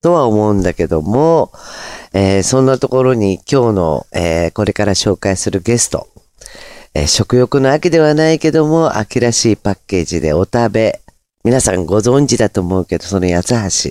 [0.00, 1.50] とは思うんだけども、
[2.12, 6.06] えーそんなところに今日の、えーこれから紹介するゲスト、
[6.94, 11.00] えー食欲の秋ではないけども、秋らしいパッケージでお食べ。
[11.44, 13.54] 皆さんご存知だと思うけど、その八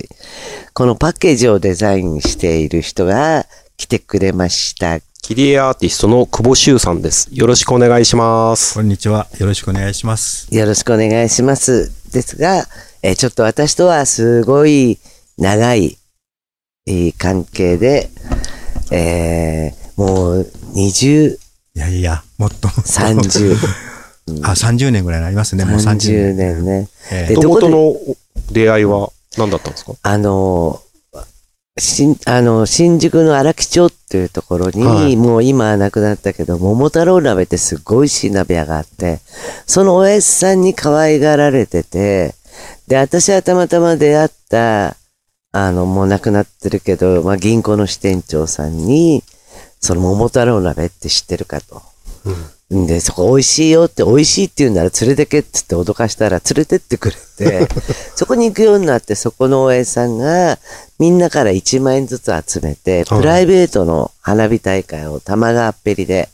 [0.74, 3.46] このパッケージをデザインしている人が
[3.76, 5.00] 来てくれました。
[5.22, 7.28] 切り絵アーティストの久保修さんです。
[7.32, 8.74] よろしくお願いします。
[8.74, 9.26] こんにちは。
[9.38, 10.54] よろしくお願いします。
[10.54, 11.90] よろしくお願いします。
[12.12, 12.64] ですが、
[13.02, 14.98] えーちょっと私とはすごい
[15.38, 15.96] 長い、
[16.86, 18.10] えー関係で、
[18.90, 21.38] えーもう20、い
[21.74, 22.68] やいや、もっと。
[22.68, 23.56] 30、
[24.44, 25.64] あ、30年ぐらいになりますね。
[25.64, 26.36] もう30 30年。
[26.36, 26.88] 年ね。
[27.10, 27.96] えでもともとの
[28.52, 29.92] 出会いは何だったんですか？
[30.02, 31.20] あのー、
[31.80, 39.18] 新、あの、新宿の荒木町っていうところに、はいもう今はなくなったけど、桃太郎鍋ってすごい美味しい鍋屋があって、
[39.66, 42.34] そのおやじさんに可愛がられてて、
[42.86, 44.96] で、私はたまたま出会った、
[45.52, 49.22] あの、もう亡くなってるけど、まあ、銀行の支店長さんに、
[49.80, 51.82] その桃太郎鍋って知ってるかと。
[52.74, 57.66] んで、そこ美味しいよって、美味しいって言うなら連れてけって言って脅かしたら連れてってくれて、
[58.14, 60.58] そこに行くようになって、そこのおやじさんが、
[60.98, 66.28] みんなから1万円ずつ集めて、プライベートの花火大会を玉川っぺりで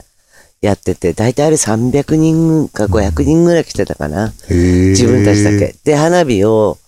[0.61, 4.33] やってて、だいたいあれ300人か500人ぐらい来てたかな。
[4.49, 5.77] 自分たちだけ。
[5.85, 6.79] で、花火を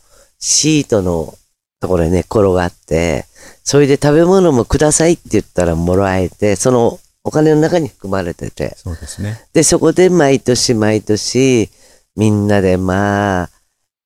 [0.40, 1.34] シートの
[1.80, 3.26] ところに寝っ転がって、
[3.64, 8.76] それで食べ物もくださいって言ったらもらえて、そのお金の中に含まれてて。
[8.76, 9.40] そうですね。
[9.52, 11.68] で、そこで毎年毎年、
[12.16, 13.50] みんなでまあ、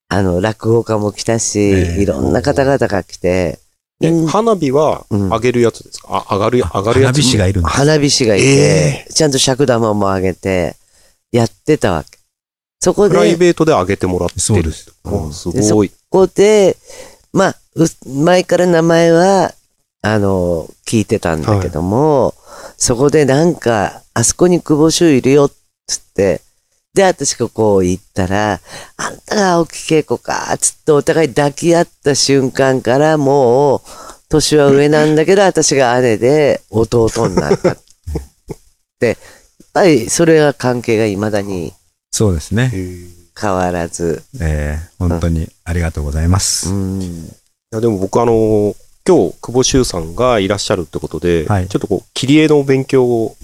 [0.09, 3.61] あの、落語家も来たし、ええいろんな方々が来て、
[4.03, 7.77] えうん花火はうん上げるやつですか、あ、上がる、上がるやつ花火師がいるんです。
[7.77, 10.75] 花火師がいて、ちゃんと尺玉も上げて、
[11.31, 12.19] やってたわけ。
[12.81, 14.41] そこプライで、ベートで上げてもらってる。
[14.41, 15.93] そうですおすでそごい。
[16.09, 16.77] こで、
[17.33, 17.55] まあ、う
[18.07, 19.55] 前から名前は、
[20.03, 22.35] あの、聞いてたんだけども、
[22.77, 25.53] そこでなんか、あそこに久保修いるよ、っ
[25.87, 26.41] つって、
[26.95, 28.61] で、私がこう行ったら、
[28.97, 33.81] あんたが青木恵子か、つってお互い抱き合った瞬間からもう、
[34.29, 37.77] 年は上なんだけど、私が姉で弟になった。
[38.99, 39.17] で、やっ
[39.73, 41.73] ぱりそれが関係が未だに
[42.11, 42.73] そうですね。
[43.41, 46.69] 変わらず、えー本当にありがとうございます。
[46.71, 47.35] うん。
[47.73, 48.75] いや、でも僕あの、
[49.07, 53.37] 今日、久保修さんがいらっしゃるってことで、はいちょっとこう、切り絵の勉強を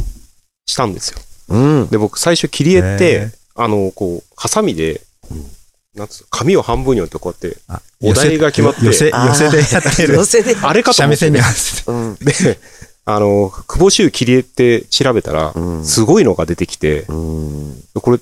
[0.66, 1.20] したんですよ。
[1.50, 1.88] うん。
[1.90, 5.00] で、僕最初切り絵って、えあの、こう、ハサミで、
[5.94, 10.24] なんつう紙を半分に折ってこうやって、あお題が決まって寄せ、寄せでやってる寄。
[10.24, 10.56] せで。
[10.60, 11.92] あれかと思って、三味線にね合わせて。
[11.92, 12.14] うん。
[12.16, 12.58] で、
[13.04, 17.82] あの、久保修切り絵って調べたら、うんすごいのが出てきて、うん。
[17.94, 18.18] これ、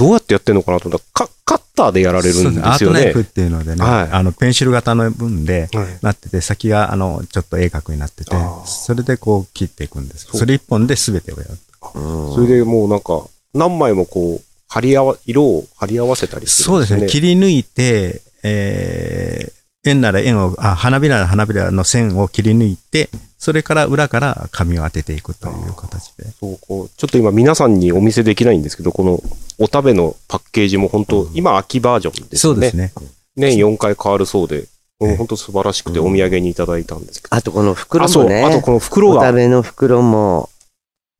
[0.00, 3.20] どうやってやってんのかなと思ったら、カカッターでやられるんですよねアートナイフ。
[3.20, 8.34] っていうのでね、はいあの、ペンシル型の分で、はいなってて、先が、あの、ちょっと鋭角になってて
[8.64, 10.26] それでこう切っていくんです。
[10.32, 11.50] それ一本で全てをやる。
[11.94, 17.06] うんそれでもうなんか、何枚もこう、貼り合わ、色を貼り合わせたりするんそうですね。
[17.06, 23.08] 切り抜いて、えー、円なら円を、あ、花びらなら花びらの線を切り抜いて、
[23.38, 26.24] それから裏から紙を当てていくという形で。
[26.38, 29.22] そう、こう、ちょっと今皆さんにお見せできないんですけど、この
[29.58, 32.56] お食べのパッケージも本当、今秋バージョンですよね。
[32.56, 32.92] そうですね。
[33.36, 37.34] 年4回変わるそうで、本当素晴らしくてお土産にいただいたんですけど。
[37.34, 38.44] あとこの袋あ、そう、もね。
[38.44, 40.50] あとこの袋お食が、べの袋も、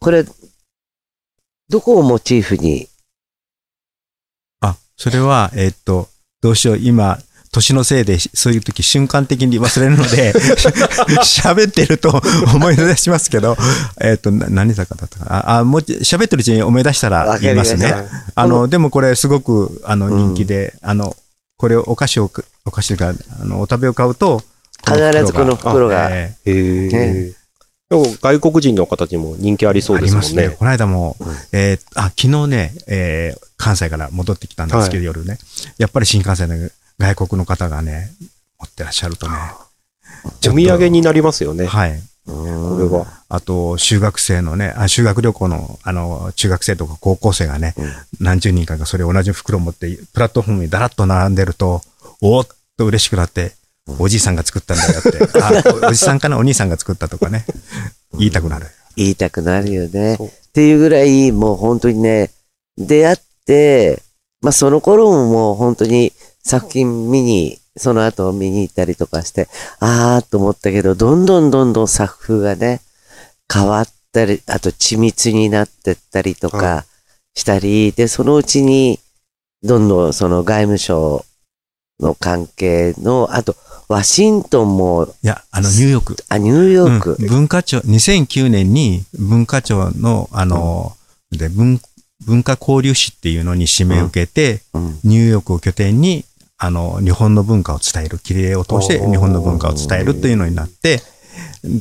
[0.01, 0.27] これ、
[1.71, 2.89] どこをモチーフに、
[4.61, 6.09] あ、それは、えーっと、
[6.43, 7.19] どうしよう、今、
[7.53, 10.33] 年のせいで、そういう時瞬間的に忘れるので、
[11.23, 12.21] 喋ってると
[12.55, 13.57] 思い出しますけど、
[14.01, 15.37] えーっと、な何坂だったかな？
[15.37, 17.93] あ、あもうち喋ってるうちに思い出したら言いますね。
[18.35, 21.17] あの、でもこれすごく、あの、人気で、あの、
[21.57, 22.31] これをお菓子を、
[22.65, 24.43] お菓子が、あの、お食べを買うと、
[24.87, 24.97] 必
[25.27, 27.33] ずこの袋が、えへえね
[27.91, 30.43] でも外国人の方にも人気ありーそうありますね。
[30.43, 30.57] ですもんね。
[30.61, 35.39] この間も、うんえーあ、昨日ね、えー関西から戻ってきたんですけど、はい夜ね。
[35.77, 38.11] やっぱり新幹線で外国の方がね、
[38.59, 39.35] 持ってらっしゃるとね。
[40.25, 41.67] お土産になりますよね。
[41.67, 41.93] はい。
[41.93, 43.07] うんこれは。
[43.31, 51.81] あと、修学生のね、あ修学旅行の、あの、中学生とか高校生がね、うん何十人かがそれ同じ袋を持って、プラットフォームにだらっと並んでると、
[52.21, 53.53] おーっと嬉しくなって、
[53.99, 57.47] おじいさんが作ったんだよって、 あおおじさんかな、お兄さんが作ったとかね、
[58.19, 58.67] 言いたくなる。
[58.97, 60.17] 言いたくなるよね。
[60.17, 60.19] っ
[60.53, 62.31] ていうぐらい、もう本当にね、
[62.77, 64.03] 出会って、
[64.43, 69.49] まあその頃ももう本当に作品見に、その後見に行ったりとかして、
[69.79, 72.81] あーと思ったけど、どんどんどんどん作風がね、
[73.53, 76.85] 変わったり、あと緻密になってったりとはか
[77.35, 78.99] したり、で、そのうちに、
[79.63, 81.25] どんどんその外務省
[82.01, 83.55] の関係の、あと、
[83.89, 86.17] ワシントンも、いや、あの、ニューヨーク。
[86.29, 87.17] あ、ニューヨーク。
[87.19, 87.27] うん。
[87.27, 90.97] 文化庁、2009年に文化庁の、あの、
[91.33, 91.81] で文、
[92.25, 95.01] 文化交流士っていうのに指名を受けて、うん。
[95.03, 96.25] ニューヨークを拠点に、
[96.63, 101.01] あの、日本の文化を伝える、綺麗を通して日本の文化を伝えるというのになって、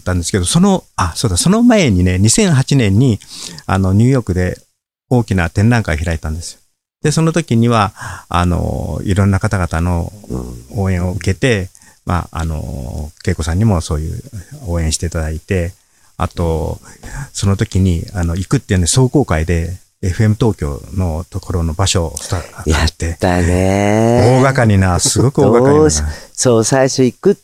[0.05, 3.19] たんですけど、その、あ、そうだ、その前にね、2008年に、
[3.65, 4.57] あの、ニューヨークで
[5.09, 6.59] 大きな展覧会を開いたんですよ。
[7.01, 7.93] で、その時には、
[8.29, 11.69] あの、いろんな方々のうん応援を受けて、
[12.05, 14.21] まあ、あの、恵子さんにもそういう
[14.65, 15.73] 応援していただいて、
[16.17, 16.79] あと、
[17.33, 24.21] その時に、あの、行くっていうね、壮行会で、FM 東京のところの場所をスターやっって、だね。
[24.23, 26.01] 大掛かりな、すごく大掛かりなどうし。
[26.31, 27.35] そう、最初行くっ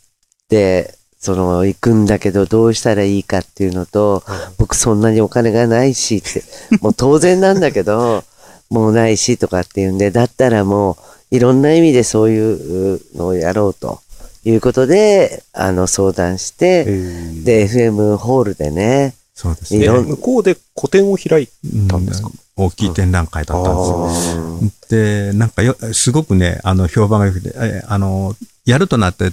[0.48, 4.24] て、その、行くんだけどどうしたらいいかっていうのと、
[4.58, 6.44] 僕そんなにお金がないしって、
[6.80, 8.24] もう当然なんだけど、
[8.70, 10.98] もうないしとかっていうんで、だったらも
[11.32, 14.00] う、いろんな意味でそういうのをやろうと
[14.46, 19.84] いうことで、あの、相談して、で、FM ホールでね、そうですね。
[19.84, 21.48] いろん向こうで個展を開い
[21.90, 24.44] たんですか、うん大きい展覧会だったんですよ。
[24.44, 24.72] うん。
[24.90, 28.36] で、なんかよ、すごくね、あの、評判が良くて、えあの、
[28.66, 29.32] やるとなって、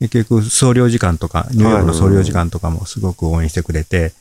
[0.00, 4.12] 結局、総領事館とか、ニューヨークの総領事館とかもすごく応援してくれて、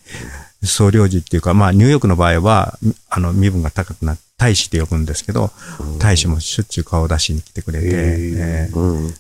[0.63, 2.78] 総領事っていうか、まあ、ニューヨークの場合は、
[3.10, 5.51] あの、身分が高くな大使って呼ぶんですけど、
[6.00, 8.69] 大使もしょっちゅう顔を出しに来てくれて、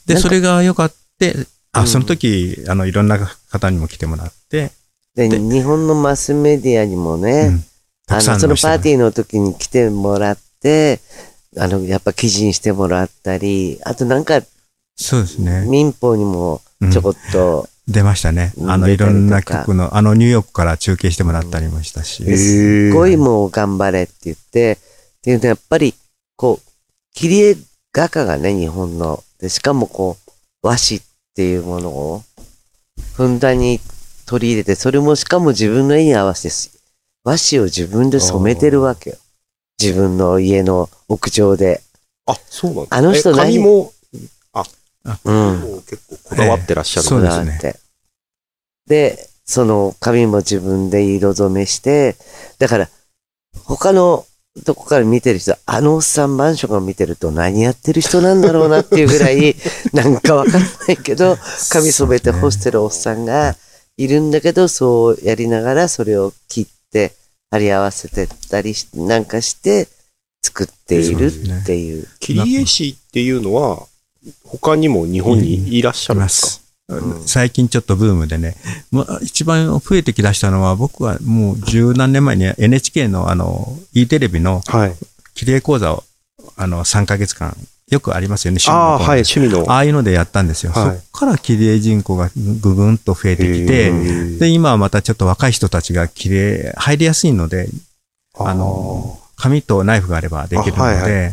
[0.05, 1.35] で、それが良かって、
[1.71, 1.87] あ、うん。
[1.87, 3.19] その時、あの、いろんな
[3.51, 4.71] 方にも来てもらって、
[5.15, 7.63] で、で日本のマスメディアにもね、うん
[8.09, 10.99] たくさあの、そのパーティーの時に来てもらって、
[11.57, 14.41] あの、やっぱ記事にしてもらったり、あとなんか
[14.99, 15.65] そうですね。
[15.67, 16.61] 民放にも
[16.91, 18.53] ちょこっと、出ましたね。
[18.67, 22.23] あの、いろんな曲の、あの、ニューヨークから中継してもらったりもしたし。
[22.37, 25.95] すっごいもう頑張れって言って、っていうとやっぱり、
[26.35, 26.69] こう、
[27.15, 27.55] 切り絵
[27.93, 29.23] 画家がね、日本の。
[29.39, 31.01] で、しかもこう、和紙っ
[31.33, 32.23] ていうものを、
[33.15, 33.79] ふんだんに
[34.25, 36.69] 取り入れて、それもしかも自分の絵に合わせてし、
[37.29, 39.17] 和紙を自分で染めてるわけよ。
[39.79, 41.81] 自分の家の屋上で。
[42.25, 43.53] あ、そうなんあの人え何？
[43.53, 43.93] 紙も、
[45.25, 45.81] うん。
[45.87, 47.79] 結構こだわってらっしゃる、そうですねこだわって。
[48.87, 52.15] で、その紙も自分で色染めして、
[52.57, 52.89] だから、
[53.63, 54.25] 他の
[54.65, 59.55] とこから見てる人、あのおっさんマンションを見てると何やってる人なんだろうなっていうぐらい、
[59.93, 61.37] なんかわかんないけど、
[61.69, 63.55] 紙染めて干してるおっさんが
[63.97, 67.18] いるんだけど、そうやりながらそれを切って、
[67.51, 69.87] 貼り合わせてったりし、なんかして
[70.43, 72.07] 作っているっていう。
[72.19, 73.87] 切り絵師っていうのは、
[74.43, 77.27] 他にも日本にいらっしゃいまるんですか、す。
[77.27, 78.55] 最近ちょっとブームでね、
[78.91, 84.95] まあ、一番増えてきだしたのは、僕はもう十何年前に NHK のあの、E テレビのはい。
[85.35, 86.03] 切り絵講座を、
[86.57, 87.55] あの、3ヶ月間、
[87.89, 89.71] よくありますよね、趣味ああ、の講座はい、趣味の。
[89.71, 90.71] ああいうのでやったんですよ。
[90.71, 90.83] はい。
[90.83, 93.91] そっから切り絵人口がぐぐんと増えてきて、
[94.37, 97.69] で、今はまたちょっと若い人たちが切り絵入りやすいので、
[98.37, 101.31] あの、紙とナイフがあればできるので、あはいは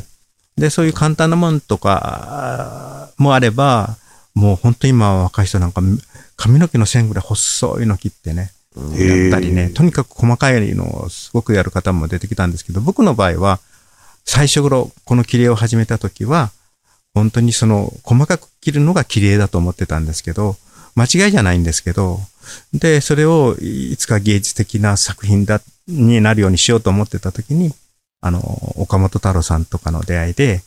[0.56, 3.96] で、そういう簡単なものとかもあれば、
[4.34, 5.82] もう本当に今は若い人なんか
[6.36, 13.60] 髪の毛の線ぐらい細いの切ってね、やったりね、とにかく細かいのをすごくやる方も出てきたんですけど、僕の場合は、
[14.26, 16.50] 最初頃、この切り絵を始めた時は、
[17.14, 20.56] 本当にその、細かく切るのが切り絵だと思ってたんですけど、
[20.94, 22.20] 間違いじゃないんですけど、
[22.74, 27.72] で、それをいつか芸術的な作品だ、になるようにしようと思ってた時に、
[28.20, 28.40] あの、
[28.76, 30.62] 岡本太郎さんとかの出会いで、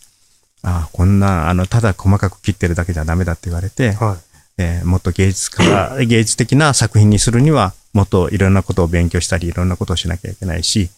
[0.62, 4.18] あこんな、あの、ただ細かく切ってるだけじゃダメだって言われて、はい。
[4.62, 10.90] えーもっと芸術家、芸術的な作品にするには、もっといろんなことを勉強したり、いろんなことをしなきゃいけないし、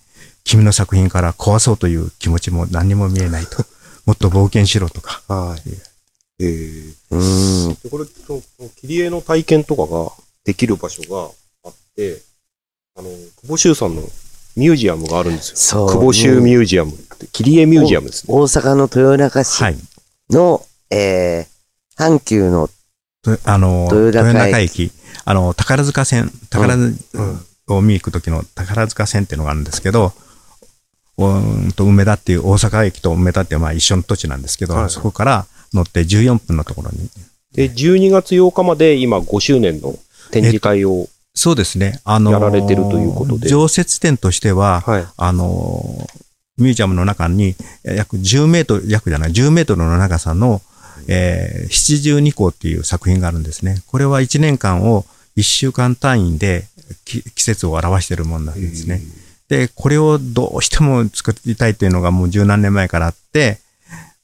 [0.43, 3.63] 君の作品から壊そうという気持ちも何にも見えないと。
[4.05, 5.21] もっと冒険しろとか。
[5.27, 5.61] はい。
[6.39, 7.73] えーうん。
[7.75, 10.11] でこれ、その切り絵の体験とかが
[10.43, 11.29] できる場所が
[11.63, 12.21] あって、
[12.95, 14.01] あの、久保修さんの
[14.55, 15.55] ミュージアムがあるんですよ。
[15.57, 15.89] そう。
[15.89, 18.33] 久保修ミュージアムって、切り絵ミュージアムですね。
[18.33, 19.77] 大阪の豊中市はい。
[20.29, 22.69] の、えー、阪急の、
[23.23, 24.91] とあの、豊中駅豊中駅、
[25.25, 30.13] あの、宝塚線、宝塚うんを見に行く時の宝塚線っていうのがあるんですけど、
[31.29, 37.09] うーんと梅田っていう大阪駅と梅田ってまあ一緒の土地なんですけど、はいそこから乗って14分のところに
[37.53, 39.95] で、12月8日まで今5周年の
[40.31, 42.01] 展示会を、そうですね。
[42.03, 45.05] あのーやられてるということで常設展としては、はい。
[45.17, 46.21] あのー
[46.57, 50.61] ミュージアムの中に、え約10メートル、約じゃない、10メートルの長さの、
[51.07, 53.81] えー、七十二項っていう作品があるんですね。
[53.87, 55.05] これは1年間を
[55.37, 56.65] 1週間単位で
[57.03, 59.01] き季節を表しているものなんですね。
[59.51, 63.59] で、これをどうしても作りたいというのがもう十何年前からあって、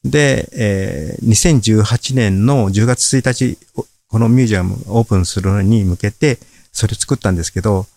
[0.05, 3.57] で、えー2018年の10月1日
[4.07, 6.39] このミュージアムオープンするのに向けて、
[6.71, 7.87] それ作ったんですけど、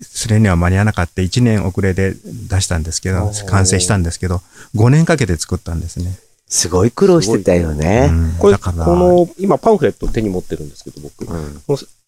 [0.00, 2.14] それには間に合わなかった1年遅れで
[2.48, 4.40] 出したんですけど、完成したんですけど、
[4.76, 6.20] 5年かけて作ったんですね。
[6.46, 8.10] すごい苦労してたよね。
[8.12, 11.24] うんこれ、こだから、の、今パンフレット手に持ってるんですけど、僕。
[11.24, 11.99] うんこのえ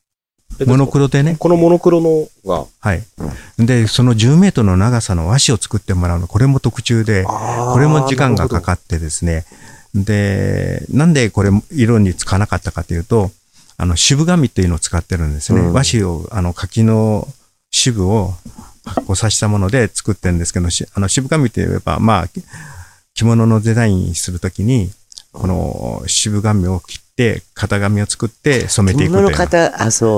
[0.67, 3.03] モノクロでね、このモノクロのが、はい。
[3.59, 9.45] で、その10メートルの長さの和紙を作ってもらうの、これも特注で、これも時間がかかってですね。
[9.95, 13.31] で、なんでこれ色につかなかったかというと、
[13.77, 15.61] あの、渋紙っていうのを使ってるんですね。
[15.61, 17.27] うん和紙を、あの、柿の
[17.71, 18.35] 渋を
[18.85, 22.29] 発酵させたもので作ってるんですけど、しあの、渋紙って言えば、まあ、
[23.15, 24.91] 着物のデザインするときに、
[25.33, 29.25] この渋紙を切って、型紙を作って染めていくという。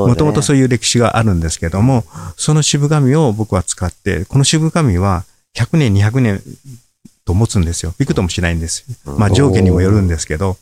[0.08, 2.04] もともとそういう歴史があるんですけども、
[2.37, 5.25] その渋紙を僕は使って、この渋紙は
[5.56, 6.42] 100年、200年
[7.25, 7.94] と持つんですよ。
[7.99, 8.84] びくともしないんです。
[9.04, 10.56] まあ上下にもよるんですけど、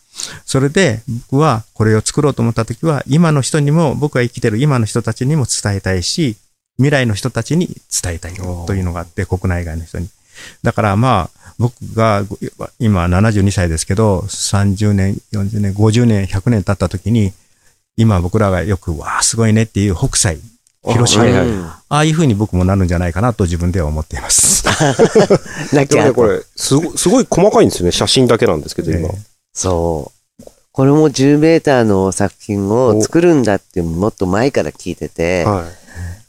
[0.45, 6.37] それで僕はこれを作ろうと思った時は、今の人にも、僕が生きてる今の人たちにも伝えたいし、
[6.77, 7.69] 未来の人たちに
[8.03, 10.09] 伝えたいというのがあって、国内外の人に。
[10.63, 12.25] だからまあ、僕が
[12.79, 17.33] 今72歳ですけど、30年、40年、50年、100年経った時に、
[17.97, 20.39] 今僕らがよく、わあ、すごいねっていう北斎、
[20.85, 24.65] 広島、はいはいうんああいう風に僕もなるんじゃないかなと自分では思っています。
[25.77, 27.93] なきゃでもね、これ、すごすごい細かいんですよね。
[27.93, 29.11] 写真だけなんですけど、今。
[29.11, 29.13] え
[29.53, 30.45] そう。
[30.73, 35.67] これも10メーターの作品を作るんだってもっと前から聞いてて、は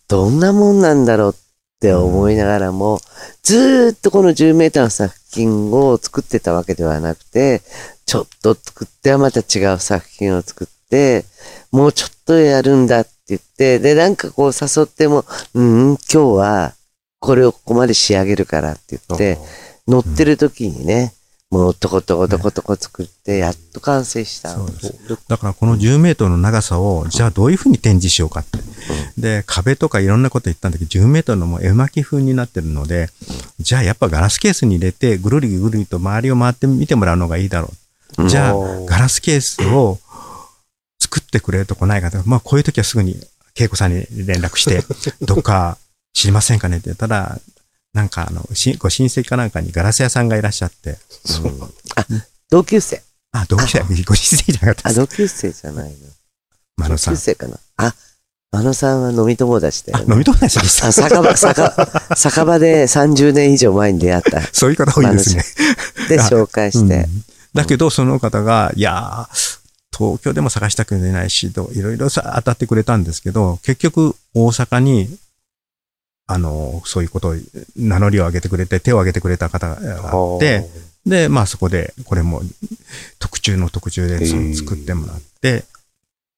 [0.10, 1.43] どんなもんなんだろうって
[1.92, 3.02] 思いながらも、
[3.42, 7.62] ずーっとこの10メーターの作品を作ってたわけではなくて、
[8.06, 11.26] ちょっと作ってはまた違う作品を作って、
[11.72, 16.74] もうちょっとやるんだって言って、で、なんかこう誘っても、うん、今日は
[17.20, 19.00] これをここまで仕上げるからってい。
[19.10, 19.38] 言って、
[19.88, 21.14] 乗ってる時にね、
[21.54, 24.50] もうトコトコトコトコ作って、やっと完成した。
[24.50, 25.28] そうです。
[25.28, 28.58] だからこの10メートルの長さを、じゃあどういう風に展示しようかって。
[29.20, 33.10] で、壁とかいろんなこと言ったんだけど、10メートルのもう絵巻風になってるので、
[33.60, 37.72] じゃあやっぱガラスケースに入れて、ぐるりぐるりと周りを回って見てもらうのがいいだろ
[38.18, 38.28] う。
[38.28, 38.56] じゃあ、
[38.88, 40.00] ガラスケースを
[41.00, 42.18] 作ってくれるとこないかと。
[42.26, 43.16] まあこういう時はすぐに
[43.56, 44.84] 恵子さんに連絡して、
[45.22, 45.78] どっか
[46.14, 47.40] 知りませんかねって言ったら、
[47.94, 50.98] なんかあの、しご親戚かなんかにガラス屋さんがいらっしゃって、
[51.44, 51.62] うん
[51.96, 52.06] あ、
[52.50, 53.02] 同級生。
[53.32, 55.00] あ、同期者、ご親戚じゃなかったあ、です。
[55.00, 55.98] 同級生じゃないの。
[55.98, 56.04] 同
[56.78, 57.20] マノさん級。
[57.20, 57.60] 生かな。
[57.78, 57.94] あ、
[58.52, 60.14] 真野さんは飲み友達だあ、よね。
[60.14, 60.92] 飲み友達でしたあ、。
[60.92, 64.42] 酒場、酒場、酒場で30年以上前に出会った。
[64.54, 65.44] そういう方多いですね。
[66.10, 66.96] で、紹介して。
[66.96, 67.24] うん
[67.54, 69.60] だけど、その方が、いやー、
[69.96, 75.08] 東京でも探したくないし、どいろいろさ当たってくれたんですけど、結局、大阪に、
[76.28, 77.36] あの、そういうことを、
[77.76, 80.68] 名乗りを上げてくれて、手を挙げてくれた方があって、
[81.06, 82.42] で、まあそこで、これも
[83.20, 84.26] 特注の特注で
[84.56, 85.66] 作ってもらって、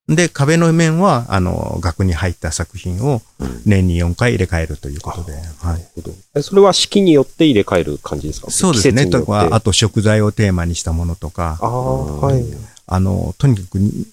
[0.08, 3.22] で、壁の面は、あの、額に入った作品を
[3.66, 5.44] 年に4回入れ替えるということで、はい。
[5.64, 6.14] なるほど。
[6.36, 8.52] えそれは四季によって入れ替える感じですか？
[8.52, 9.08] そうですね。
[9.08, 12.44] とか、あと食材をテーマにしたものとか、ああ、はい。
[12.88, 14.06] あの、とにかくに、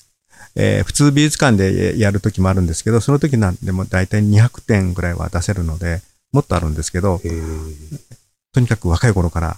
[0.54, 7.20] えー普通美術館でやるときもあるんですけど、その時なんでも大体200点ぐらいは出せるので、もっとあるんですけど、
[8.52, 9.56] とにかく若い頃から、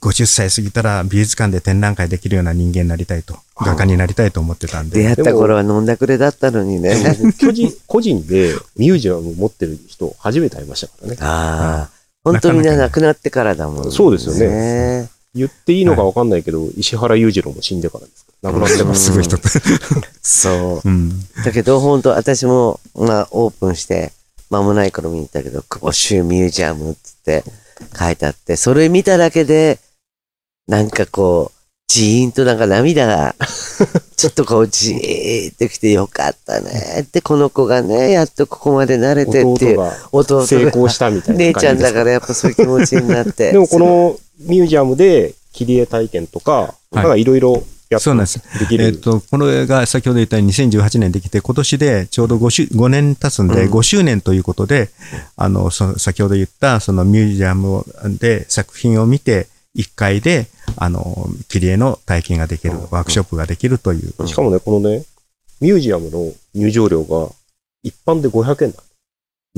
[0.00, 7.14] 50歳過ぎたら美術館で展覧会できるような人間になりたいと、画家になりたいと思ってたんで、出会った頃は飲んだくれだったのにね。
[7.14, 11.16] でも巨人個人でミュージアム持ってる人初めて会いましたからね。
[11.20, 11.98] ああ。
[12.22, 13.90] 本当にね、亡くなってからだもんね。
[13.90, 14.48] そうですよね
[15.02, 15.10] ね。
[15.34, 18.27] 言っていいのかわかんないけど、石原裕次郎も死んでからですから。
[18.42, 18.94] 亡くなってから。
[18.94, 19.36] すごい人。
[20.22, 21.10] そうん。
[21.10, 21.44] う。
[21.44, 24.12] だけど、本当私も、まあ、オープンして、
[24.50, 27.44] 間もない頃見に行ったけど、久保州ミュージアムって
[27.98, 29.78] 書いてあって、それ見ただけで、
[30.66, 33.34] なんかこう、ジーンとなんか涙が、
[34.16, 43.52] ちょっとこう、じーっときてよかったねって、この子がね、やっとここまで慣れてっていう、弟が成功したみたいな姉ちゃんだからやっぱそういう気持ちになって。
[43.52, 48.42] でもこのミュージアムで切り絵体験とか、なんかいろいろやっそうなんです。
[48.70, 54.90] えっと、この映画、先ほど言ったように2018年できて、今年でちょうど 5, 周5年経つんで、うん5周年ということで、
[55.36, 57.84] あの、そ先ほど言った、そのミュージアム
[58.18, 64.26] で作品を見て、1回で、あの、切り絵の体験ができる、ワークショップができるという。
[64.26, 65.04] しかもね、このね、
[65.60, 67.30] ミュージアムの入場料が
[67.82, 68.82] 一般で500円だ。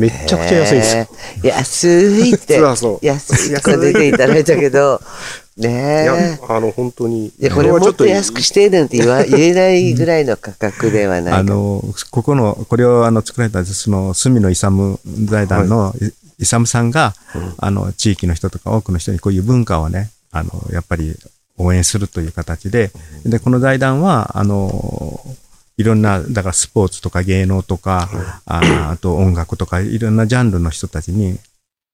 [0.01, 1.47] めっちゃくちゃ安いんです。
[1.47, 2.61] 安いって。
[3.03, 5.01] 安いとか出ていただいたけど、
[5.61, 7.27] ねえ。、あの、本当に。
[7.27, 11.35] いや、これもっと安くしてなんて言わ、 言えないぐらいの価格ではない。
[11.35, 16.13] あ、の、ここの、これをあの作られた、その、住野勇財団の、い。
[16.43, 17.15] 勇さんが、
[17.59, 21.15] あの、地域の人とか多くの人にこういう文化をね、あの、やっぱり
[21.59, 22.91] 応援するという形で、
[23.27, 25.21] で、この財団は、あの、
[25.81, 28.11] いろんな、だからスポーツとか芸能とか、
[28.45, 31.39] ああと音楽とか、いろんなジャンルの人たちに、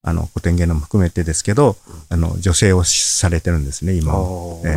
[0.03, 1.77] あの、古典芸能も含めてですけど、
[2.09, 4.61] あの、女性をされてるんですね、今は。
[4.65, 4.77] え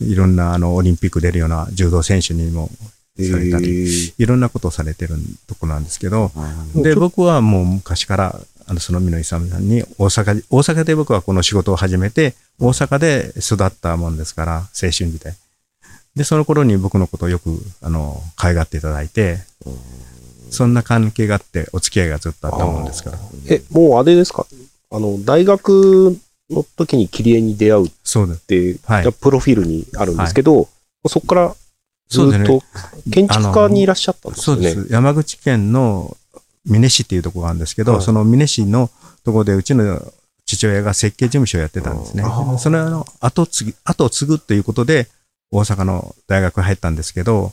[0.00, 0.04] え。
[0.04, 2.70] いろんな、あの、オリンピック出るような柔道選手にも
[3.18, 6.32] されたり、いろんなことをされてるとこなんですけど、
[6.74, 15.36] で、僕はもう昔から、あの、その美濃勇さんに大阪、大阪で僕はこの仕事を始めて、大阪で育ったもんですから、青春時代。
[16.18, 19.38] で、その頃に僕のことをよく、あの、可愛がっていただいて、
[20.50, 23.18] そんな関係があって、お付き合いがずっとあったもんですから。
[23.48, 24.46] え、もうあれですか？
[24.90, 26.18] あの、大学
[26.50, 27.90] の時に切り絵に出会うっ。
[28.36, 30.68] て、はいプロフィールにあるんですけど、
[31.06, 31.56] そこから
[32.08, 32.62] ずっと
[33.12, 34.70] 建築家にいらっしゃったんですよね。
[34.70, 34.92] そうです。
[34.92, 36.16] 山口県の
[36.66, 38.90] 美祢市っていうところがあるんですけど、はいその美祢市の
[39.24, 40.00] ところでうちの
[40.46, 42.24] 父親が設計事務所をやってたんですね。
[42.58, 45.06] その後を継ぎ、後を継ぐということで、
[45.50, 47.52] 大阪の大学に入ったんですけど、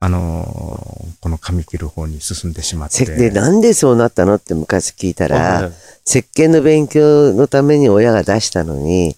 [0.00, 3.06] あのーこの髪切る方に進んでしまって。
[3.06, 5.72] せで、なんでそうなったのって昔聞いたら、はい
[6.04, 9.14] 石鹸の勉強のために親が出したのに、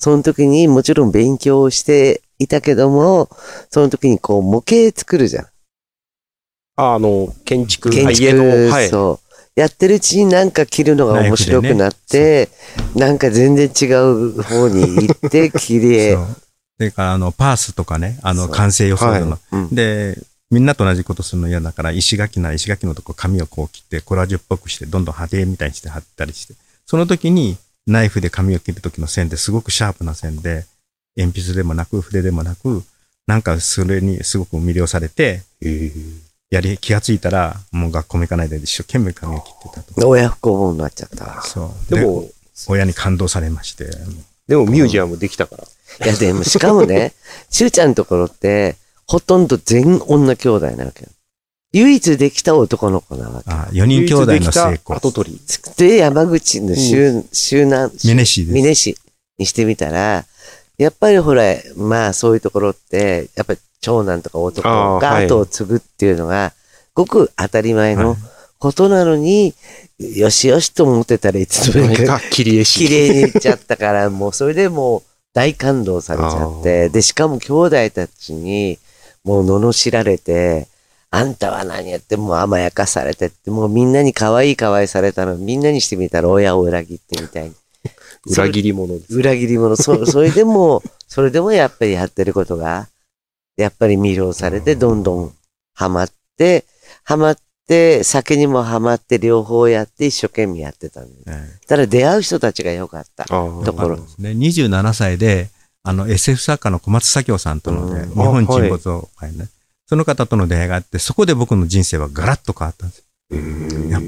[0.00, 3.28] その時にもちろん勉強をしていたけども、
[3.70, 5.46] その時にこう模型作るじゃん。
[6.76, 8.88] ああの、建築、建あ家の、築、はい。
[8.88, 9.20] そ
[9.56, 9.60] う。
[9.60, 12.48] やってるうちになんか切るのが面白くなって、
[12.96, 16.18] なんか全然違う方に行って、綺麗
[16.78, 16.82] そ。
[16.82, 20.18] れから、あの、パースとかね、あの、完成予想の、うんで、
[20.50, 26.54] みんなと同じことするの嫌だから、石垣なら石垣のとこ紙をこう切って、コラージュっぽくして、どんどん派手みたいにして貼ったりして、
[26.86, 30.66] その時にナイフで紙を切る時の線ですごくシャープな線で、
[31.16, 32.84] 鉛筆でもなく筆でもなく、
[33.26, 35.42] なんかそれにすごく魅了されて、
[36.50, 40.08] やり、気がついたら、もう学校も行かないで一生懸命紙を切ってたと。
[40.08, 41.42] 親不孝者になっちゃったわ。
[41.42, 41.94] そう。
[41.94, 42.28] でも、
[42.68, 43.90] 親に感動されまして、
[44.46, 45.64] でもミュージアムできたから。
[46.02, 47.12] いや、でもしかもね、
[47.50, 51.08] しゅうちゃんのところって、ほとんど全女兄弟なわけよ。
[51.72, 53.50] 唯一できた男の子なわけ。
[53.50, 54.96] あ4人兄弟の成功。
[54.96, 55.40] 跡取り。
[55.76, 58.54] で、山口の周、周南、峰市です。
[58.54, 58.96] 峰市
[59.38, 60.24] にしてみたら、
[60.78, 61.42] やっぱりほら、
[61.76, 66.52] まあそういうところって、やっぱり長男とか男が後を継ぐっていうのが、
[66.94, 68.16] ごく当たり前の
[68.58, 69.54] ことなのに、
[69.98, 72.20] よしよしと思ってたらいつの間にか。
[72.30, 72.64] 綺麗
[73.12, 75.02] にいっちゃったから、もうそれでもう
[75.34, 78.78] 大感動されちゃって、で、しかも兄弟たちに
[79.24, 80.68] もう罵られて、
[81.10, 87.54] あんたは何やってもう甘やかされてって、もうみんなに可愛い可愛いされたの、みんなにしてみたら親を裏切ってみたいに。
[88.30, 89.14] 裏切り者です。
[89.14, 89.76] 裏切り者。
[89.76, 92.88] そ、それでも、それでもやっぱりやってることが、
[93.56, 95.34] やっぱり魅了されて、どんどん
[95.74, 96.64] ハマって、
[97.02, 101.38] ハマって、酒にもハマって、両方やって、一生懸命やってたんだよ。
[101.38, 103.24] ええただ出会う人たちが良かった。
[103.24, 105.50] ところね、27歳で、
[105.82, 109.48] あの、SF 作家の小松左京さんとのね、うん日本沈没を、はいね、
[109.86, 113.04] その方との出会いがあって、そこで僕の人生はガラッと変わったんですよ。
[113.88, 114.00] や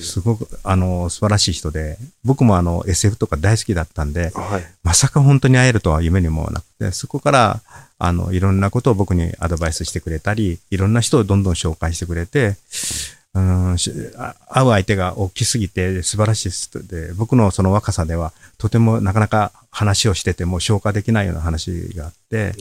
[0.00, 4.64] すごく、あの、素晴らしい人で、僕もあの、SF とか大好きだったんで、はい。
[4.82, 7.62] まさか本当に会えるとは夢にもなくて、そこから、
[7.98, 12.56] あの、いろんなことを僕にアドバイスしてくれたり、いろんな人をどんどん紹介してくれて、
[13.34, 22.54] うん、会う相手が大きすぎて素晴らしい人で、僕のその若さではとてもなかなか話をしてても消化できないような話があって、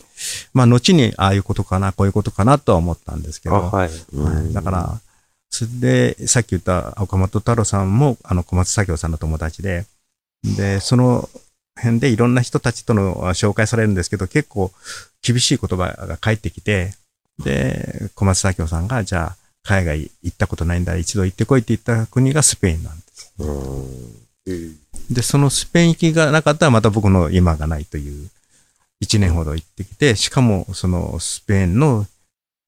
[0.54, 3.89] まあ後にああいうことかな、こういうことかなとは思ったんですけあど、うはい。
[3.89, 3.93] は
[4.41, 4.43] い。
[4.46, 4.54] ん。
[4.54, 5.00] だから、
[5.52, 9.86] それで、さっき言った岡本太郎さんも、あの、小松左京さんの友達で、
[10.43, 11.30] で、その
[11.75, 14.71] 辺でいろんな人たちとの紹介されるんですけど、結構
[15.21, 16.93] 厳しい言葉が返ってきて、
[17.39, 23.33] で、小松左京さんが、じゃあ、海外行ったことないんだ、一度行ってこいって言った国がスペインなんです。
[23.39, 24.77] うん。
[25.09, 28.29] で、そのスペイン行きがなかったらまた僕の今がないという、
[28.99, 32.05] 一年ほど行ってきて、しかもそのスペインの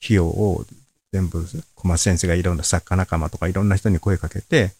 [0.03, 0.65] 費用を
[1.11, 4.73] 全部小松先生がいろんな作家仲間とかいろんな人に声かけて、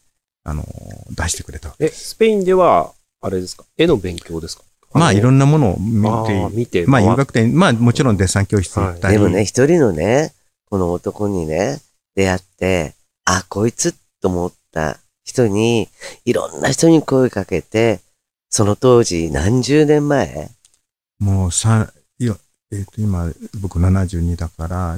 [0.44, 0.64] あの、
[1.12, 2.94] 出してくれたわけえ、スペインでは、
[3.26, 3.66] あれですか？
[3.78, 4.64] 絵の勉強ですか？
[4.94, 6.86] まあいろんんなものを見なて、見て。
[6.86, 10.34] まあ遊学店、まあもちろんデッサン教室行ったり、でもね、一人のね、
[10.70, 11.82] この男にね、
[12.16, 12.94] 出会って、
[13.26, 15.90] あ、こいつと思った人に、
[16.24, 18.00] いろんな人に声かけて、
[18.50, 20.50] その当時何十年前？
[21.20, 22.38] もうさ、いや、
[22.72, 24.98] えっ、と今僕72だから、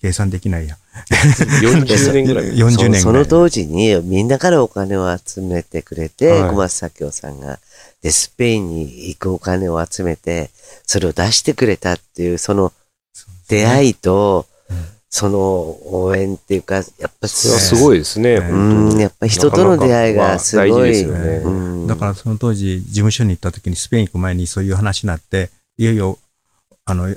[0.00, 0.76] 計算できないや。
[1.62, 2.46] 40年ぐらい。
[2.54, 7.58] 40年ぐらいそその当時にみんなからお金を集めてくれて、はい小松左京さんが、
[8.02, 10.50] で、スペインに行くお金を集めて、
[10.84, 12.72] それを出してくれたっていう、その
[13.48, 14.56] 出会いと、うん
[15.08, 16.84] その応援っていうか、やっ
[17.18, 18.32] ぱそれはすごいですね。
[18.32, 20.68] えうん、やっぱ人との出会いがすごい。
[20.68, 21.50] なかなか大事ですよねう
[21.84, 26.18] んだからその当時、事務所に行った時にスペイン行く前にそういう話になって、いよいよ、
[26.86, 27.14] あの、うん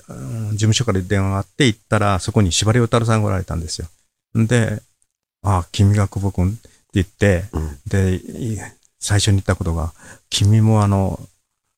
[0.51, 3.87] 事務所から電話があって行ったら、そこに司馬遼太郎さんがおられたんですよ。
[4.37, 4.81] んで、
[5.43, 8.57] あ、君が久保君って言って、うんで、い
[8.99, 9.93] 最初に言ったことが、
[10.29, 11.19] 君もあの、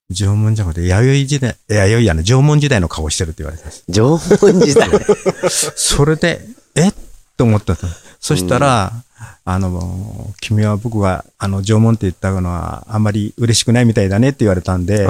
[0.09, 3.83] 縄文じゃなくて、弥生時代、弥生やね、縄文時代の顔してるって言われたんです。
[3.89, 4.89] 縄文時代。
[5.75, 6.93] それで、えっ？
[7.37, 7.87] と思ったと。
[8.19, 8.91] そしたら、
[9.45, 15.07] あの、君は僕が、あの、縄文って言ったのは、あんまり嬉しくないみたいだねって言われたんで、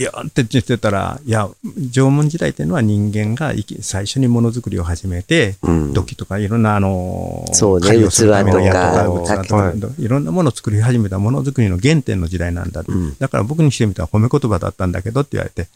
[0.00, 1.46] いや、って言ってたら、いや、
[1.92, 12.82] 縄文時代っていうのは人間が生き最初にものづくりを始めて、うん土器とかいろんな、あの、そうね器とか矢とか、器とかはいいろんなものを作り始めたものづくりの原点の時代なんだ。
[12.86, 15.68] うんだから僕にしてみたら褒め言葉だったんだけどって言われて、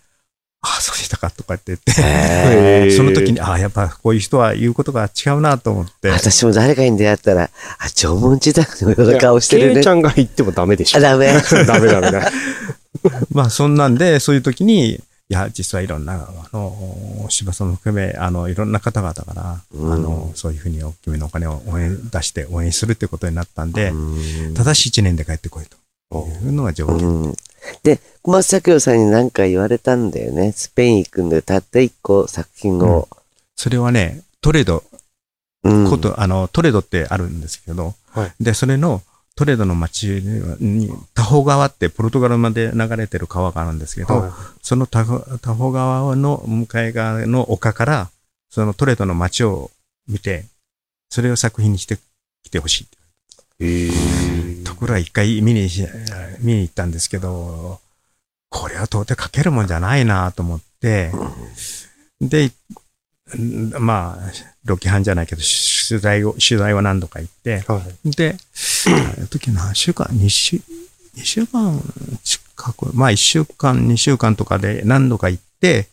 [0.62, 9.86] ああ、そうでしたかとかって言って、 その時に、ああ、やっぱこういう人は言うことが違うなと思って、私も誰かに出会ったら、あ、縄文時代のような顔してるねケイち。
[9.88, 11.00] ゃんが言ってもダメでしあ、ょ。
[11.02, 11.34] ダメ。
[11.66, 12.30] ダメダメだ。
[13.32, 19.92] まあそんなんで、そういう時に、いや、実はいろんな、あの、柴さんも含め、あの、いろんな方々から、うん。
[19.92, 24.54] あの、そういうふうに大きめのお金を応援出して応援するってことになったんで、うん。
[24.54, 25.78] ただし1年で帰ってこいと。
[26.44, 26.96] いうのが条件。
[27.08, 27.34] うん。
[27.82, 30.52] で、小松左京さんに何か言われたんだよね。
[30.52, 33.08] スペイン行くんで、たった一個作品を。
[33.56, 34.84] それはね、トレド、
[35.64, 35.88] うん。
[35.88, 38.32] こと、あの、トレドってあるんですけど、はい。
[38.40, 39.02] で、それの、
[39.36, 40.06] トレドの町
[40.60, 48.10] に、タホ川ってポルトガルまで流れてる川があるんですけど、はそのタホ川の向かい側の丘から、
[48.50, 49.72] そのトレドの街を
[50.06, 50.44] 見て、
[51.10, 51.98] それを作品にして
[52.44, 52.86] きてほし
[53.60, 54.64] い。
[54.64, 55.84] ところが一回見にし、
[56.40, 57.80] 見に行ったんですけど、
[58.50, 61.10] これは到底書けるもんじゃないなと思って、
[62.20, 62.52] で、
[63.36, 64.32] んまあ、
[64.64, 65.42] ロケハンじゃないけど、
[65.88, 68.10] 取材を、取材は何度か行って、はい。
[68.10, 68.36] で、
[69.16, 70.60] あの時何週間、2週、
[71.14, 71.80] 二週間
[72.22, 75.88] 近く、まあ1週間、2週間とかで何度か行って、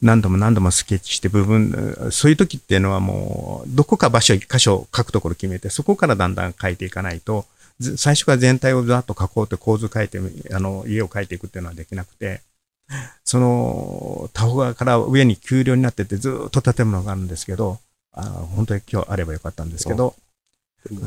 [0.00, 7.46] 何度も何度もスケッチして部分、そういう時っていうのはもう、どこか場所、一箇所書くところ決めて、そこからだんだん書いていかないと、
[7.80, 10.20] ず最初から全体をざっと書こうって構図書いて、
[10.52, 12.40] あの、家を書いていくっていうのはできなくて、
[13.24, 17.78] その、タホ川から上に丘陵になっててずーっと建物があるんですけど、
[18.14, 18.22] あ
[18.54, 20.14] 本当に今日あればよかったんですけど、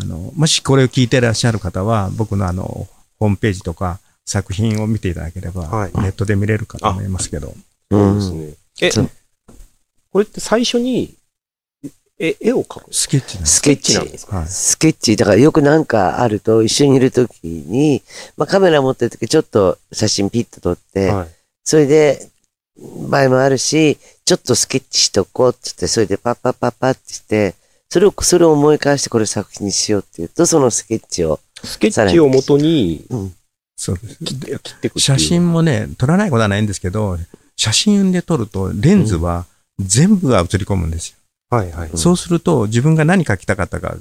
[0.02, 2.88] あの、もしこれを聞いていらっしゃる方は、僕のあの、
[3.20, 7.54] ホームページとか作品を見ていただければ、はいネットで見れるかと思いますけど、
[7.90, 8.54] そうですね。
[8.82, 8.92] え
[10.12, 11.16] これって最初に、
[12.20, 12.86] え、絵を描く？
[12.86, 13.56] んですスケッチなんです。
[13.56, 14.38] スケッチなんですか？
[14.38, 14.48] はい。
[14.48, 18.02] スケッチ、だからよくなんかあると、一緒にいるときに、
[18.36, 21.28] まあカメラ持ってるときちょっと写真ピッと撮って、はい。
[21.64, 22.28] それで、
[23.10, 27.56] 場合もあるし、ちょっとスケッチしとこうって言って、それでパッパッパッパってして、
[27.90, 33.34] それを、それを思い返してこれ作品にしようって言うと、そのスケッチを、スケッチを元にうん、
[33.76, 34.18] そうです。
[34.26, 37.18] 切って切っていくっていう写真もね、撮らないことはないんですけど、
[37.56, 39.46] 写真で撮るとレンズは
[39.80, 41.18] 全部が映り込むんですよ。
[41.50, 41.94] はいはい。
[41.94, 43.96] んそうすると自分が何描きたかったか、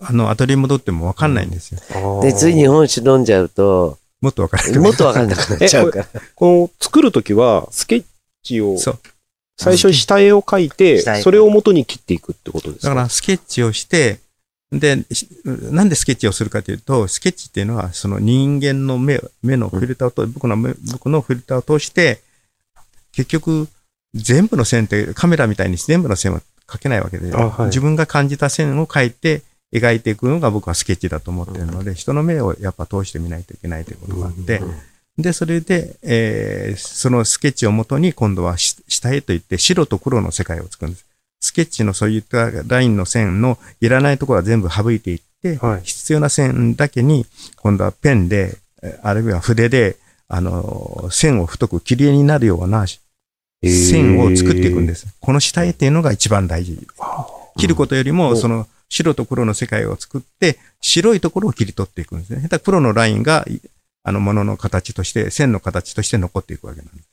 [0.00, 1.80] あの、アトリエに戻ってもわかんないんですよ。
[1.90, 4.78] あーで、つい日本酒飲んじゃうと、もっとわからない。
[4.78, 6.06] もっとわかんなくなっちゃうから。
[6.34, 8.04] この作るときは、スケッ
[8.42, 8.98] チを、そう。
[9.56, 12.88] 最初に下絵を描いてそれを元に切っていくってことですか？
[12.88, 14.20] だからスケッチをして、
[14.72, 22.22] で、しなんでスケッチをするかというと、スケッチっていうのは、その人間の目、目のフィルターをと、僕の目、僕のフィルターを通して、
[23.12, 23.68] 結局、
[24.14, 27.66] 全部の線ってカメラみたいに全部の線は描けないわけで、あはい。
[27.66, 29.42] 自分が感じた線を描いて
[29.74, 34.62] 描いていくのが僕はスケッチだと思っているので、人の目をやっぱ通してみないといけないということがあって、
[35.22, 41.06] で、それで、えーそのスケッチをもとに今度はし下絵といって白と黒の世界を作るんです。
[41.40, 49.96] スケッチのそういったラインの線のいらないところは全部省いていって、はい必要な線だけに今度はペンで、えあるいは筆で、
[50.28, 55.06] あの、線を太く綺麗になるような線を作っていくんです。
[55.20, 56.86] この下絵っていうのが一番大事。
[57.56, 62.42] 切ることよりも、うんその白と黒の世界を作って、白いところを切り取っていくんですね。
[62.42, 63.60] 下手黒のラインが、い
[64.02, 67.08] あの、ものの形として、線の形として残っていくわけなんです。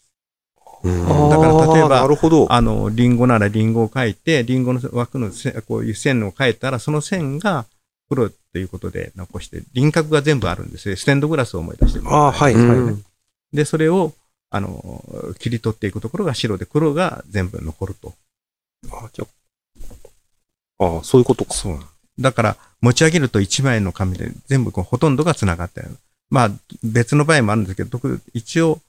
[0.84, 2.08] うんだから例えば。
[2.54, 7.66] あの、リンゴならリンゴを描いて、リンゴの枠の線こういう線を描いたら、その線が
[8.10, 10.96] 黒っていうことで残して、輪郭が全部あるんですよ。
[10.96, 12.96] ステンドグラスを思い出してあーはい、うんはい。
[13.54, 14.14] で、それを、
[14.50, 15.04] あの、
[15.40, 18.14] 切り取っていくところが白で、黒が全部残ると。
[18.92, 19.26] あじゃ
[20.80, 21.54] あ、そういうことか。
[21.54, 21.80] そう。
[22.20, 25.98] だから、持ち上げると1枚の紙で全部こうほとんどが繋がってる。
[26.30, 26.52] まあ、
[26.84, 28.80] 別の場合もあるんですけど、特一応、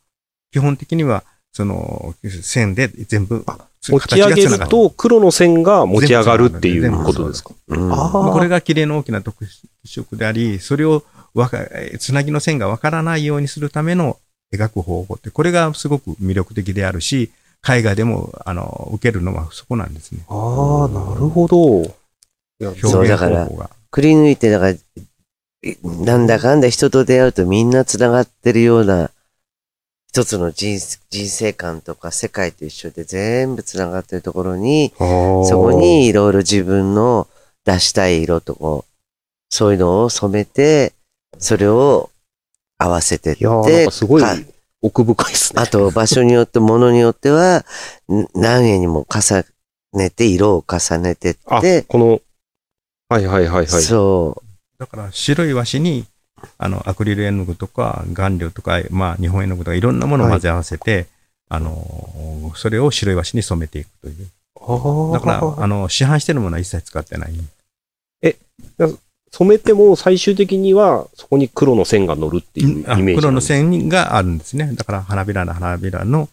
[0.52, 3.44] 基本的には、その、線で全部、
[3.88, 7.52] 持ち上げると黒の線が持ち上がるっていうことですか？
[7.68, 9.46] うんこれが綺麗の大きな特
[9.84, 11.58] 色であり、それをわか、
[11.98, 14.18] つなぎの線がわからないようにするための
[14.52, 17.30] 描く方法って、これがすごく魅力的であるし、
[17.68, 20.20] 絵画でも、あの、受けるのはそこなんですね。
[20.28, 21.58] ああ、なるほど。
[22.60, 23.70] 表現そうだから方法が。
[23.90, 24.80] くり抜いて、だから、い
[25.82, 29.10] なんだかんだ人と出会うとみんな繋がってるような、
[30.10, 30.78] 一つの人
[31.10, 37.28] 人生観とか世界と一緒で全部繋がってるところに、そそこにいろいろ自分の
[37.64, 38.92] 出したい色とこう、
[39.50, 40.94] そういうのを染めて、
[41.38, 42.10] それを
[42.78, 44.36] 合わせてっいやーなんてかすごいか
[44.80, 45.62] 奥深いですね。
[45.62, 47.64] あと場所によって、ものによっては、
[48.08, 49.44] ん何円にも重
[49.92, 52.20] ねて、色を重ねてっあて、、この、
[53.08, 53.66] はいはいはいはい。
[53.66, 54.42] そ
[54.78, 56.04] だから白い和紙に、
[56.56, 61.06] あの、アクリル絵の具とか、顔料とか、まあ、日本絵の具とか、いろんなものを混ぜ合わせて、
[61.48, 64.28] あの、それを白い和紙に染めていくという。
[64.60, 67.32] あだから、ああの、市販してるものは一切使ってない。
[69.30, 73.20] 染めても最終的にはそこに黒の線が乗るっていうイメあージなんです。
[73.20, 74.72] 黒の線があるんですね。
[74.74, 76.28] だから、花びらの花びらの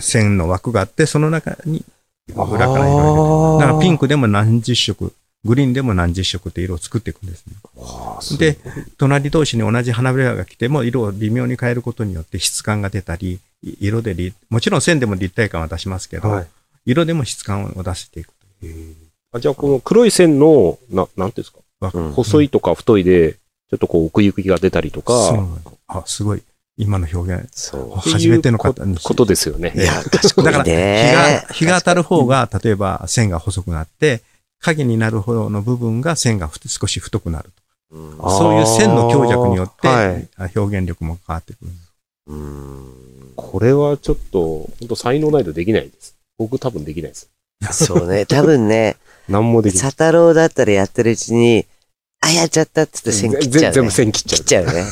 [0.00, 1.84] 線の枠があって、その中に
[2.34, 5.12] 裏から色々入れてだからピンクでも何十色、
[5.46, 7.54] グリーンでも何十色って色を作っていくんですね。
[8.38, 8.58] で、
[8.98, 16.46] 隣同士に同じ花びらが来ても、色を微妙に変えることによって質感が出たり、い色でり、もちろん線でも立体感は出しますけど、はい。
[16.84, 18.34] 色でも質感を出していくと
[19.32, 21.98] あじゃあこの黒い線の、な、なんていうんですか、枠。
[21.98, 26.42] うん細いとか太いで、ちょっとこう奥行きが出たりとか、そうあ、すごい。
[26.78, 27.48] 今の表現う。。
[27.52, 28.10] そう。
[28.10, 29.72] 初めての方にこことですよね。
[29.74, 31.12] いや、賢いだから、日ね。
[31.14, 34.22] が、日が当たる方が、例えば線が細くなって、
[34.60, 37.50] 影になる方の部分が線がふ少し太くなる。
[37.92, 41.70] うんそういう線の強弱によって、はいあ表現力も変わってくる。
[42.28, 46.16] うんこれはちょっと、本当才能ないとできないです。
[46.38, 47.28] 僕多分できないです。
[47.72, 48.26] そうね。
[48.26, 48.96] 多分ね、
[49.28, 49.82] 何もできない。
[49.82, 51.66] 佐太郎だったらやってるうちに、
[52.20, 53.60] あ、やっちゃったっつって線切っちゃう、ね。
[53.60, 54.38] 全全部線切っちゃう。
[54.38, 54.84] 切っちゃうね。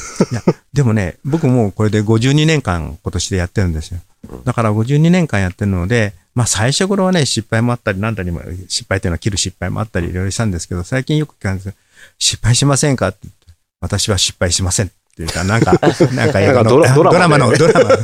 [0.73, 4.14] でもね、僕もこれで52年間今年でやってるんですようん。
[4.45, 11.75] だから52年間やってるので、まあ最初頃はね、失敗もあったり、なんだりも、失敗っていうのは切る失敗もあったりいろいろしたんですけど、最近よく聞かれる
[12.19, 15.73] 失敗しませんかって言って、私は失敗しませんっていうか、なんか、
[16.15, 17.99] なんか映画のドラマの、ドドラマの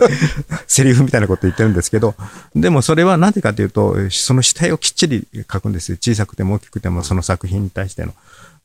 [0.69, 2.15] セリフみたいなこと言ってるんですけど、
[2.55, 5.99] でもそれはなんでかというと、その主体をきっちり書くんですよ。
[6.01, 8.15] 小さくても大きくてもその作品に対しての。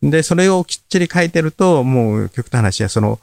[0.04, 3.20] で、それをきっちり書いてると、もう極端な話は、その、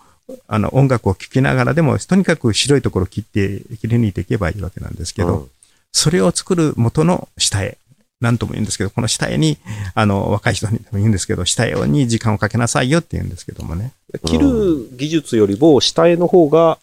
[0.49, 5.51] あの、音楽を聴きながらでも、とにかく白いところを切って、切り抜いていけばいいわけなんですけど、うん
[5.95, 7.77] それを作る元の下絵。
[8.21, 9.59] なんとも言うんですけど、この下絵に、
[9.95, 13.93] あの、若い人にでも言うんですけど、下絵に時間をかけなさいよって言うんですけどもね。
[14.25, 16.79] 切る技術よりも下絵の方が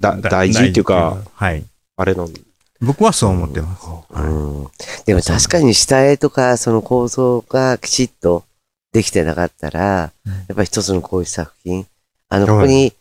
[0.00, 1.64] だだ大事っていうか、、はい。
[1.96, 2.40] あれなんだ。
[2.80, 3.86] 僕はそう思ってます。
[4.10, 4.68] うん
[5.06, 8.44] でも確かに下絵とかその構造がきちっと
[8.92, 11.86] できてなかったら、うんやっぱり一つのこういう作品、
[12.34, 12.92] あの、はいここに、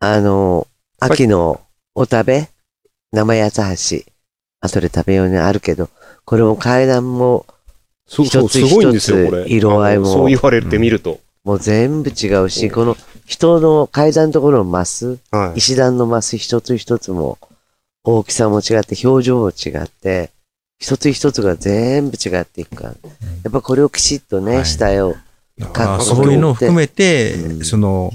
[0.00, 0.66] あの、
[1.00, 1.60] 秋の
[1.94, 2.48] お食べ、
[3.12, 4.12] 生八つ橋、
[4.60, 5.88] 後で食べようにあるけど、
[6.24, 7.46] これも階段も
[8.06, 9.48] 一つすごいんですよ、一つこれ。
[9.48, 11.20] 色合いもそう言われてみると。
[11.44, 12.96] もう全部違うし、この
[13.26, 15.58] 人の階段のところのマス、はい。
[15.58, 17.38] 石段のマス一つ一つも
[18.04, 20.30] 大きさも違って表情も違って、
[20.78, 22.88] 一つ一つが全部違っていくから。
[22.90, 22.96] や
[23.48, 25.14] っぱこれをきちっとね、はい下絵を。
[25.58, 28.12] だからかそういうのを含めて、うんその、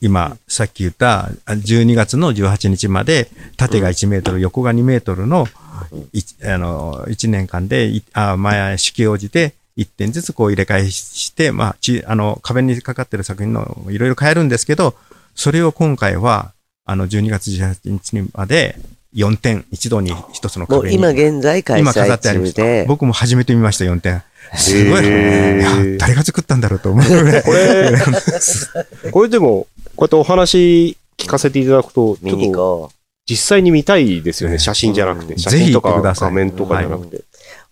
[0.00, 5.46] 今、さっき言った12月の18日まで、縦が1メートル、横が2メートルの、
[6.12, 14.94] いあの、1年間で、いあ前、四季応じて、1点ずつこう入れ替えして、まあ、ち、あの、壁にかかってる作品のいろいろ変えるんですけど、
[15.34, 16.52] それを今回は、
[16.84, 18.76] あの、12月18日まで、
[19.14, 20.98] 4点、一度に一つの壁に。
[20.98, 22.62] もう今現在開今飾催ってありました。
[22.62, 24.22] 中で、僕も初めて見ました、4点。
[24.56, 25.06] すごい。
[25.06, 27.42] いや誰が作ったんだろうと思うぐらい。
[27.42, 27.92] これ、
[29.10, 32.92] これでも、こうやってお話聞かせていただくと、ち見に行ょっと。
[33.28, 34.56] 実際に見たいですよね。
[34.56, 35.34] ね写真じゃなくて。
[35.34, 37.22] うん写真とぜひ行かってください画面とかじゃなくて。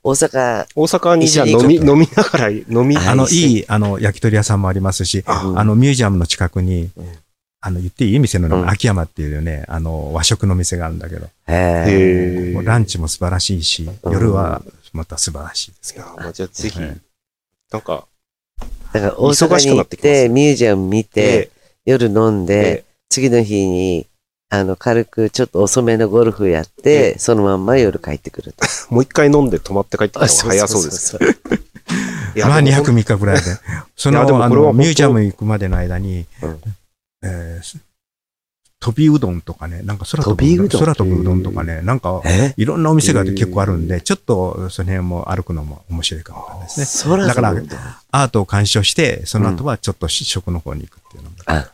[0.04, 7.04] 大阪、大阪にじゃあ飲み、飲みながら、飲み、はいあの、いい、あの、焼き鳥屋さんもありますし、ああの、ミュージアムの近くにうん、
[7.60, 8.70] あの、言っていい店の名前、うん。
[8.70, 14.12] 秋山っていうね、あの、和食の店があるんだけど、へランチも素晴らしいし、うん。
[14.12, 16.32] 夜はまた素晴らしいですいけど。
[16.32, 16.96] じゃあぜひ、はい。
[17.72, 18.06] なんか、
[18.92, 21.50] だから大忙阪に行っしくなってミュージアム見てで、、
[21.84, 24.06] 夜飲んでで、次の日に、
[24.50, 28.64] あの、軽くちょっと遅めのゴルフやって、そのまんま夜帰ってくると。
[28.94, 31.18] もう一回飲んで泊まって帰ってきた方が早そうです。
[32.36, 33.42] まあ、2でも泊3日ぐらいで。
[33.96, 36.60] その、あの、ミュージアム行くまでの間にうん、
[37.22, 37.80] えー
[38.80, 40.80] 飛びうどんとかね、なんか空飛ぶうどん？
[40.80, 42.54] 空飛ぶうどんとかね、なんか、え？
[42.56, 47.10] いろんなお店が結構あるんで、ちょっとその辺も歩くのも面白いかもですね。
[47.10, 47.56] 空だから
[48.12, 51.36] アートを鑑賞して、その後はちょっと食の方に行くっていうのも。
[51.46, 51.72] あ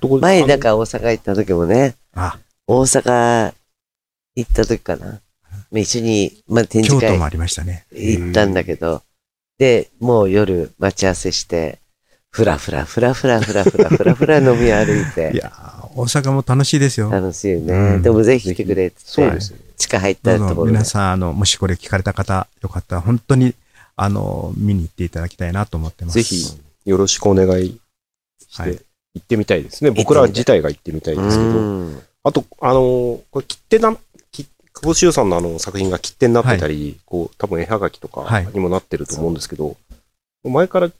[0.00, 3.54] どこ前、だから大阪行った時もね、あ、大阪
[4.34, 5.06] 行った時かな。
[5.06, 5.20] ま
[5.76, 7.86] あ一緒に、まあ、展示会京都もありましたね。
[7.92, 9.02] 行ったんだけど、
[9.56, 11.78] で、もう夜待ち合わせして、
[12.30, 17.10] ふらふらふらふらふらふらふらふら飲み歩いいて、やー大阪も楽しいですよ。
[17.10, 17.74] 楽しいよね。
[17.74, 19.58] うんでもぜひ来てくれってそうですね。
[19.76, 20.84] 地下入ったところで皆。
[20.84, 23.54] さん、あの、もしこれ聞かれた方、よかったら、本当に、
[23.96, 26.14] あの、見に行っていただきたいなと思ってます。
[26.14, 26.44] ぜひ、
[26.84, 27.80] よろしくお願い
[28.48, 28.78] して、はい
[29.12, 29.90] 行ってみたいですね。
[29.90, 31.50] 僕ら自体が行ってみたいですけど。
[31.50, 33.96] うんあと、あのーこれ切手な、
[34.30, 39.76] き久保修さんのあの作品が切手になってたり、こう、多分絵はがきとかはいにもなってると思うんですけど、
[40.44, 40.90] 前から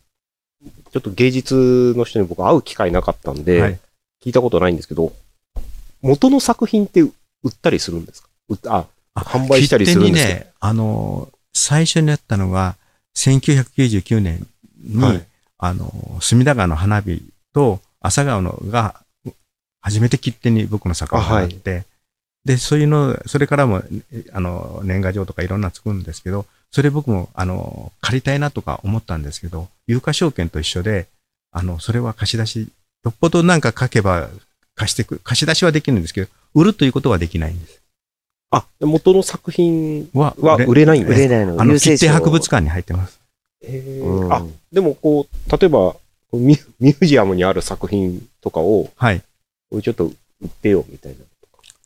[0.62, 3.78] ちょっと芸術の人に僕会う機会なかったんで、はい。
[4.22, 5.12] 聞いたことないんですけど、
[6.02, 7.12] 元の作品って売
[7.48, 8.28] ったりするんですか？
[8.48, 10.34] 売っあ、あ販売したりするんですか？
[10.34, 12.76] ね、あの、最初にやったのが、
[13.16, 14.46] 1999年
[14.82, 15.26] に、はい。
[15.58, 19.02] あの、隅田川の花火と朝顔のが、
[19.80, 21.84] 初めて切手に僕の作品があって、
[22.44, 23.82] で、そういうの、それからも、
[24.32, 31.06] あの、年賀状とかいろんな作るんですけど、それ僕も、あの、借りたいなとか思ったんですけど、有価証券と一緒で、
[31.52, 32.68] あの、それは貸し出し、
[33.04, 34.28] よっぽどなんか書けば
[34.74, 37.80] 貸してく、貸し出しはできるんですけど、売るということはできないんです。
[38.50, 41.60] あ、元の作品は、は売れないんですか売れないの？
[41.60, 43.20] あの、切手博物館に入ってます。
[43.62, 45.96] へーうんあ、でもこう、例えば、
[46.32, 49.20] ミュミュージアムにある作品とかを、はい。
[49.70, 50.14] これちょっと売
[50.46, 51.16] ってよ、みたい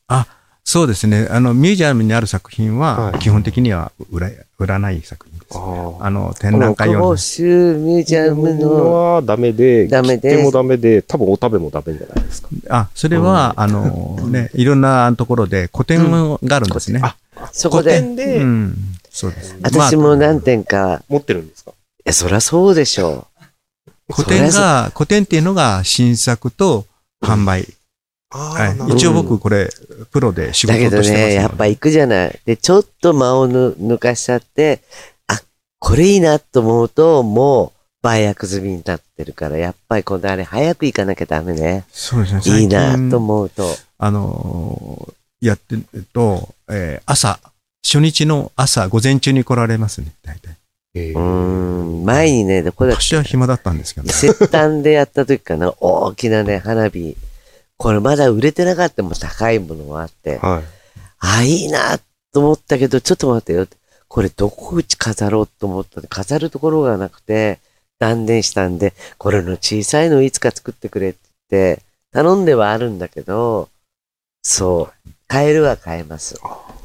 [0.09, 0.27] な。
[0.67, 1.29] そうですね。
[1.31, 5.59] あの、ミュージアムにある作品は、はい基本的には売ら売らない作品です。
[5.59, 7.17] ああの、展覧会用の。
[7.17, 12.49] 州ミュージアムの、はダメで、ダメで切手もダメで、多分お食べもダメじゃないですか。
[12.71, 17.01] あ、それは、あの、ね、いろんなところで古典があるんですね。
[17.03, 17.17] あ、
[17.53, 18.77] そこで、古典でうん。
[19.11, 19.57] そうです。
[19.63, 21.71] 私も何点点か、持ってるんですか？
[21.73, 21.75] い
[22.07, 23.27] や、そりゃそうでしょ
[24.11, 26.87] 古典が、古典っていうのが新作と
[27.23, 27.69] 販売。
[28.37, 29.71] あはい一応僕これ、
[30.11, 30.71] プロで仕う。
[30.71, 31.29] だけど事としてますので。
[31.29, 32.41] ね、やっぱ行くじゃない。
[32.45, 34.83] で、ちょっと間をぬ抜かしちゃって、
[35.29, 35.41] あ、
[35.79, 41.85] これいいなと思うと、もう、売約済みになってるから、やっぱりこのあれ、早く行かなきゃダメね。
[41.91, 42.39] そうですね。
[42.39, 43.65] いい最な近と思うと。
[43.99, 47.39] あのーやってると、えー朝、
[47.85, 50.57] 初日の朝、午前中に来られますね、大体。
[50.95, 54.13] うーえーん、前にね、どこだっ私は暇だったんですけどけ、。
[54.15, 57.15] 接端でやった時かな、大きなね、花火。
[57.85, 60.39] これまだ売れてなかったもん高いものがあって。
[60.39, 60.63] はい。
[61.19, 61.99] あ、いいな
[62.33, 63.67] と思ったけど、ちょっと待ってよ。
[64.09, 67.59] これどこうち飾ろうと思ったら飾るところがなくて、
[67.99, 71.19] 断念したんで、これの小さいのいつか作ってくれって
[71.51, 73.69] 言って、頼んではあるんだけど、
[74.43, 76.41] そう、買えるは買えます。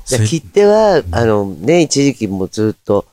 [0.10, 3.06] で切手は、あのね、一時期もうずっと、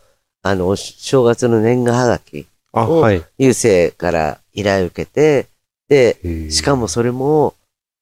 [0.42, 3.22] あの、お正月の年賀はがき、あ、おはい。
[3.38, 5.46] 郵政から依頼を受けて、
[5.88, 7.54] で、しかもそれも、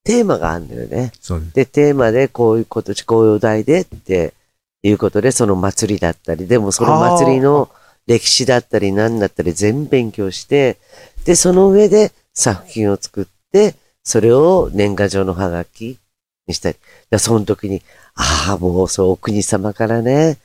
[0.05, 1.13] テーマがあるんだよね。
[1.21, 1.55] そうです。
[1.55, 4.35] で、テーマでこういうこと、こういうお題でって
[4.83, 7.71] いうことで、その祭りだったり、でもその祭りの
[8.07, 10.79] 歴史だったり何だったり全部勉強して、
[11.25, 15.99] で、その上で作品を作って、それを年賀状のハガキ
[16.47, 16.77] にしたり。
[17.11, 17.83] でその時に、
[18.15, 20.39] ああ、もうそう、お国様からね、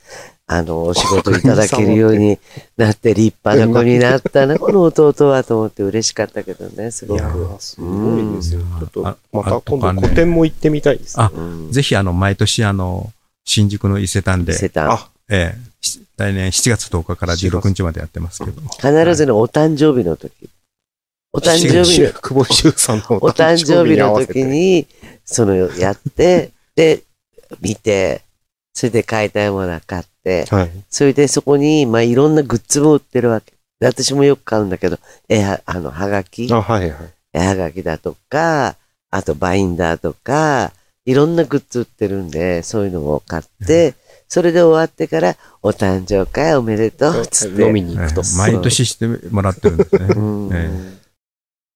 [0.52, 2.36] あの、お仕事いただけるように
[2.76, 7.20] なって立派な子になったな、 この弟はと思って嬉しかったけどね、すごく。
[7.20, 8.60] いやー、すごいですよ。
[8.60, 11.20] うんちょっとあ、また今度古典も行ってみたいです。
[11.20, 13.12] あうんぜひ、あの、毎年、あの、
[13.44, 14.90] 新宿の伊勢丹で、してた。
[14.90, 18.60] あ、ええし来年7月10日から16日までやってますけど。
[18.72, 20.32] 必ずね、お誕生日の時。
[21.32, 24.88] お誕生日の、久保修さんのお誕生日の時に、
[25.24, 27.04] その、やって、で、
[27.60, 28.22] 見て、
[28.74, 30.10] それで買いたいものは買って、
[30.50, 30.70] はい。
[30.88, 33.52] それでそこに、まあ、いろんなグッズも売ってるわけ。
[33.80, 37.14] で私もよく買うんだけど、えは、あの、はがき、あ、はいはい。
[37.32, 38.76] 絵はがきだとか、
[39.10, 40.72] あとバインダーとか、
[41.06, 43.94] いろんなグッズ売ってるんで、そういうのを買って、
[44.28, 47.62] それで終わってから、お誕生会おめでとう、つって。
[47.62, 48.24] 飲みに行くとえ。
[48.34, 50.06] え毎年してもらってるんですね。
[50.14, 50.99] うんえ